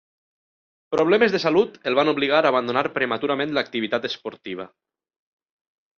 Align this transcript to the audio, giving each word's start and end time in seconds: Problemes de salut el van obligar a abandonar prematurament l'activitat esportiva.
Problemes 0.95 1.35
de 1.35 1.41
salut 1.43 1.77
el 1.91 1.99
van 2.01 2.11
obligar 2.15 2.39
a 2.45 2.51
abandonar 2.53 2.85
prematurament 2.97 3.55
l'activitat 3.59 4.09
esportiva. 4.13 4.71